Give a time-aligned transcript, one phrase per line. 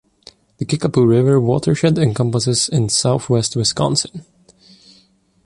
[0.57, 4.25] The Kickapoo River watershed encompasses in southwest Wisconsin.